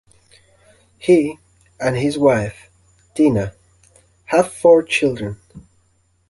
He 0.97 1.37
and 1.79 1.95
his 1.95 2.17
wife, 2.17 2.71
Tina, 3.13 3.53
have 4.25 4.51
four 4.51 4.81
children. 4.81 5.37